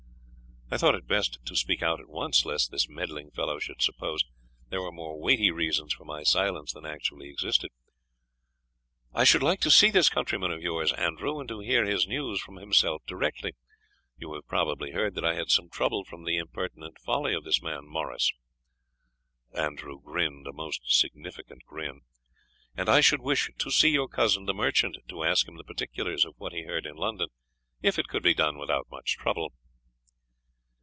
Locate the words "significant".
20.85-21.65